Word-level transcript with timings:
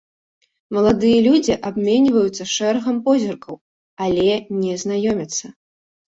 Маладыя 0.77 1.17
людзі 1.27 1.53
абменьваюцца 1.71 2.43
шэрагам 2.55 2.97
позіркаў, 3.09 3.55
але 4.09 4.27
не 4.65 4.81
знаёмяцца. 4.87 5.55